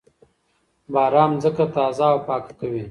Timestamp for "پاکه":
2.27-2.53